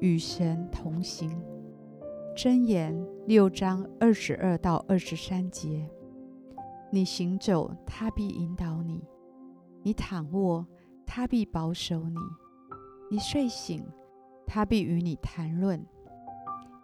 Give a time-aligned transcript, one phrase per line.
[0.00, 1.30] 与神同行，
[2.36, 2.94] 箴言
[3.26, 5.88] 六章二十二到二十三节。
[6.90, 9.00] 你行走，他必引导你；
[9.82, 10.66] 你躺卧，
[11.06, 12.18] 他必保守你；
[13.10, 13.82] 你睡醒，
[14.46, 15.84] 他必与你谈论。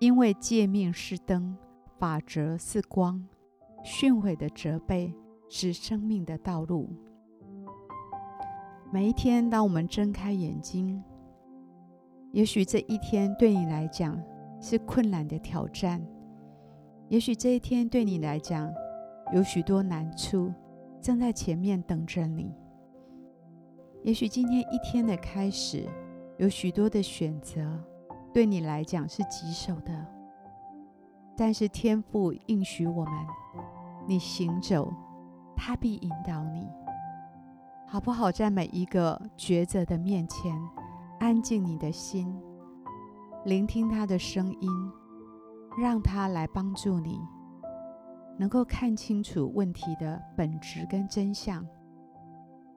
[0.00, 1.56] 因为诫命是灯，
[1.98, 3.28] 法则是光，
[3.84, 5.14] 训诲的责备
[5.48, 6.88] 是生命的道路。
[8.90, 11.02] 每一天，当我们睁开眼睛，
[12.32, 14.18] 也许这一天对你来讲
[14.58, 16.02] 是困难的挑战，
[17.08, 18.72] 也许这一天对你来讲
[19.34, 20.50] 有许多难处
[20.98, 22.50] 正在前面等着你，
[24.02, 25.86] 也许今天一天的开始
[26.38, 27.60] 有许多的选择
[28.32, 30.06] 对你来讲是棘手的，
[31.36, 33.12] 但是天父应许我们，
[34.08, 34.90] 你行走，
[35.54, 36.66] 他必引导你，
[37.86, 38.32] 好不好？
[38.32, 40.58] 在每一个抉择的面前。
[41.22, 42.36] 安静你的心，
[43.44, 44.68] 聆听他的声音，
[45.78, 47.16] 让他来帮助你，
[48.36, 51.64] 能够看清楚问题的本质跟真相，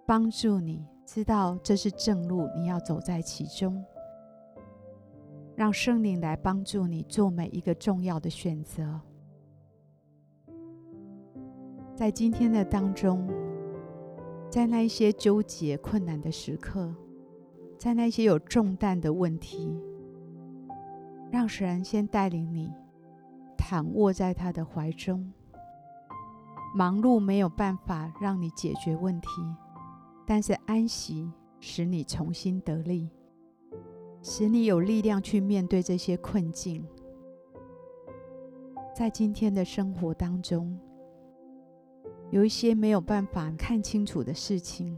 [0.06, 3.84] 帮助你知道这是正路，你要走在其中。
[5.56, 9.02] 让圣灵来帮助你做每一个重要的选择。
[11.96, 13.28] 在今天的当中，
[14.52, 16.94] 在那一些纠结困难的时刻。
[17.78, 19.80] 在那些有重担的问题，
[21.32, 22.72] 让神先带领你
[23.58, 25.32] 躺卧在他的怀中。
[26.76, 29.28] 忙碌没有办法让你解决问题，
[30.26, 33.10] 但是安息使你重新得力，
[34.22, 36.86] 使你有力量去面对这些困境。
[38.94, 40.78] 在今天的生活当中，
[42.32, 44.98] 有一些没有办法看清楚的事情，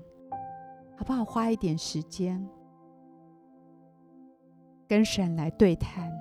[0.96, 1.26] 好不好？
[1.26, 2.48] 花一点时间。
[4.88, 6.12] 跟神来对谈，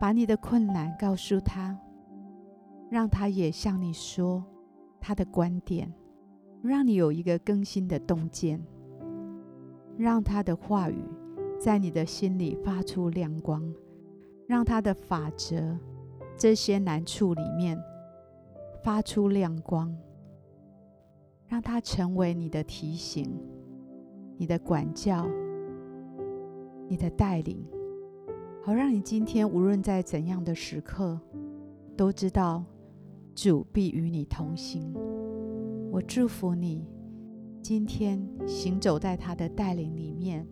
[0.00, 1.78] 把你的困难告诉他，
[2.90, 4.44] 让他也向你说
[5.00, 5.92] 他的观点，
[6.62, 8.60] 让你有一个更新的洞见，
[9.96, 11.04] 让他的话语
[11.60, 13.62] 在你的心里发出亮光，
[14.48, 15.78] 让他的法则
[16.36, 17.80] 这些难处里面
[18.82, 19.96] 发出亮光，
[21.46, 23.32] 让他成为你的提醒，
[24.36, 25.24] 你的管教。
[26.88, 27.62] 你的带领，
[28.62, 31.20] 好让你今天无论在怎样的时刻，
[31.96, 32.64] 都知道
[33.34, 34.92] 主必与你同行。
[35.90, 36.86] 我祝福你
[37.62, 40.46] 今天行走在他的带领里面，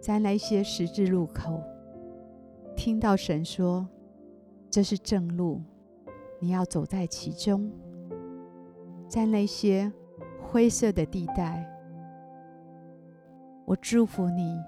[0.00, 1.60] 在那些十字路口，
[2.76, 3.88] 听到神说
[4.70, 5.60] 这是正路，
[6.38, 7.70] 你要走在其中。
[9.08, 9.92] 在那些
[10.40, 11.66] 灰色的地带。
[13.70, 14.60] 我祝福你，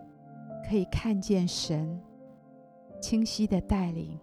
[0.65, 2.01] 可以看见神
[3.01, 4.17] 清晰的带领，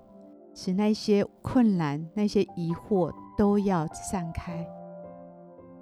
[0.55, 4.65] 使那些困难、那些疑惑都要散开，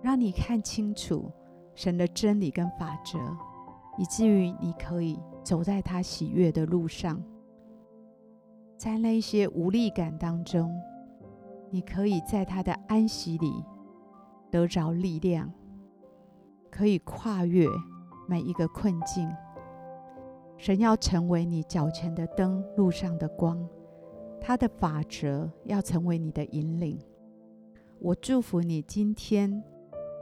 [0.02, 1.32] 让你看清楚
[1.76, 3.20] 神的真理跟法则，
[4.00, 7.22] 以至于你可以走在他喜悦的路上。
[8.78, 10.76] 在那些无力感当中，
[11.70, 13.64] 你可以在他的安息里
[14.50, 15.54] 得着力量，
[16.72, 17.68] 可以跨越。
[18.28, 19.28] 每一个困境，
[20.58, 23.68] 神要成为你脚前的灯，路上的光，
[24.42, 27.00] 他的法则要成为你的引领。
[28.00, 29.64] 我祝福你今天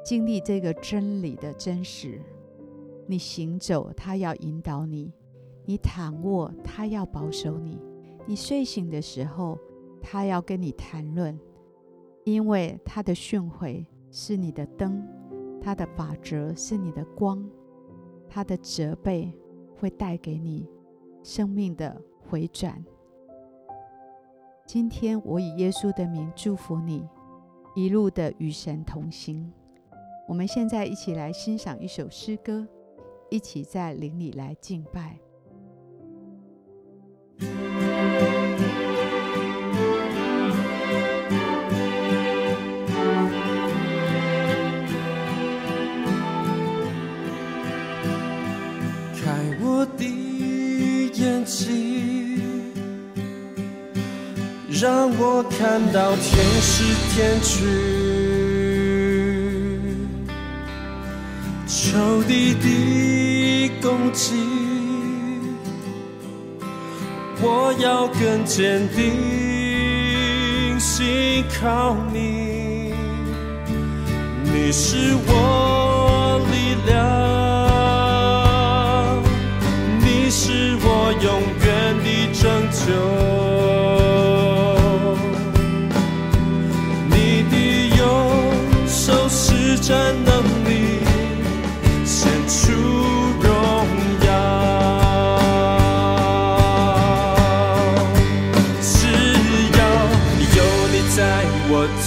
[0.03, 2.21] 经历这个真理的真实。
[3.07, 5.11] 你行走，他要引导你；
[5.65, 7.79] 你躺卧，他要保守你；
[8.25, 9.59] 你睡醒的时候，
[10.01, 11.37] 他要跟你谈论。
[12.23, 15.07] 因为他的训诲是你的灯，
[15.61, 17.47] 他的法则是你的光。
[18.29, 19.31] 他的责备
[19.79, 20.67] 会带给你
[21.23, 22.83] 生命的回转。
[24.65, 27.07] 今天我以耶稣的名祝福你，
[27.75, 29.51] 一路的与神同行。
[30.27, 32.67] 我们现在一起来欣赏一首诗歌，
[33.29, 35.19] 一起在灵里来敬拜。
[54.85, 57.57] 让我看到天使天军，
[61.65, 64.35] 仇敌的攻击，
[67.41, 72.93] 我要更坚定，信靠你，
[74.43, 76.93] 你是我力量。
[79.99, 81.65] 你是我永远
[82.03, 82.07] 的
[82.39, 82.85] 拯救，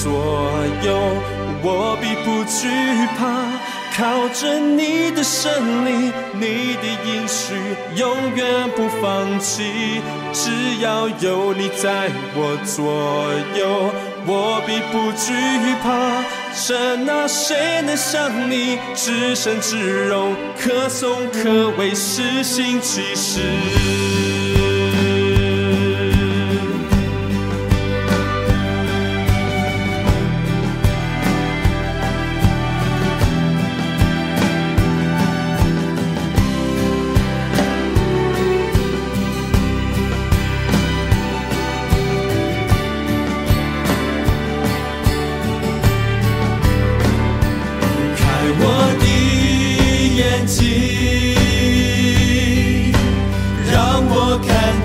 [0.02, 0.12] 左
[0.84, 0.96] 右，
[1.62, 2.68] 我必不惧
[3.18, 3.46] 怕。
[3.96, 7.52] 靠着你的胜利，你的应许
[7.96, 10.00] 永远不放弃。
[10.32, 12.86] 只要有你在我左
[13.58, 13.92] 右，
[14.24, 15.34] 我必不惧
[15.82, 16.22] 怕。
[16.54, 23.40] 神啊，谁能像你至圣至荣，可颂可畏，施行奇事。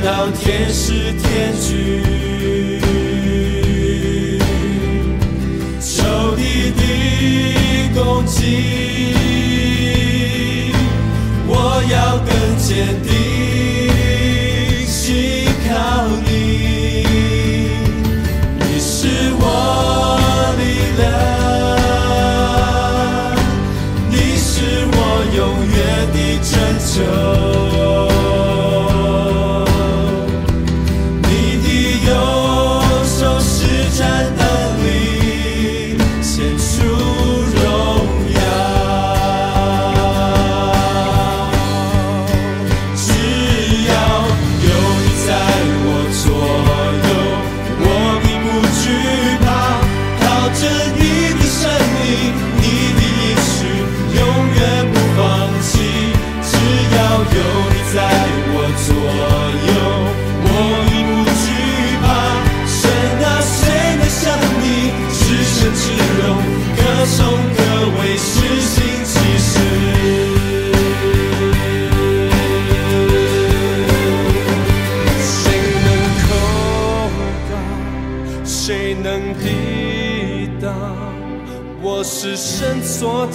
[0.03, 2.02] 到天使天使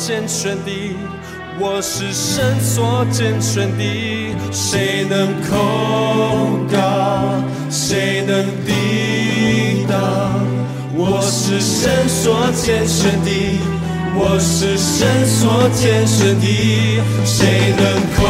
[0.09, 0.97] 健全的，
[1.61, 3.85] 我是神所拣选的，
[4.51, 6.79] 谁能控告？
[7.69, 10.01] 谁能抵挡？
[10.97, 13.61] 我是神所拣选的，
[14.15, 17.85] 我是神所拣选的，谁能
[18.17, 18.25] 控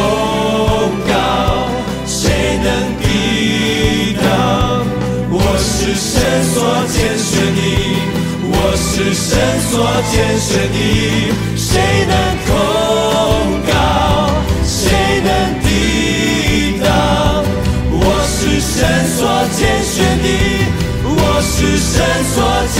[1.07, 1.13] 告？
[2.05, 2.67] 谁能
[2.99, 4.83] 抵挡？
[5.31, 6.59] 我是神所
[6.89, 7.68] 拣选的。
[9.69, 10.77] 所拣选的，
[11.55, 11.69] 谁
[12.07, 12.13] 能
[12.47, 12.49] 控
[13.67, 13.71] 告？
[14.65, 15.29] 谁能
[15.61, 16.89] 抵挡？
[17.91, 18.75] 我是神
[19.15, 19.19] 所
[19.55, 20.27] 拣选的，
[21.05, 21.93] 我是神
[22.33, 22.35] 所
[22.75, 22.77] 拣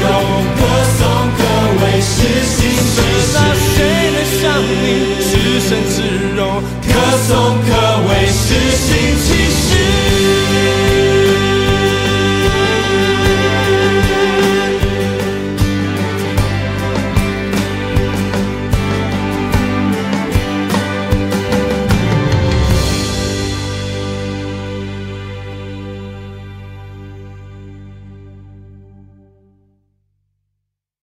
[0.00, 0.06] 圣
[0.56, 0.87] 至